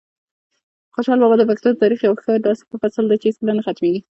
[0.93, 2.15] خوشحال بابا د پښتنو د تاریخ یو
[2.45, 4.01] داسې فصل دی چې هیڅکله نه ختمېږي.